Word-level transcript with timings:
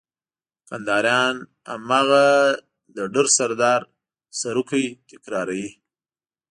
کنداريان 0.67 1.35
هماغه 1.71 2.27
د 2.95 2.97
ډر 3.13 3.25
سردار 3.37 3.81
سروکی 4.39 4.85
تکراروي. 5.09 5.69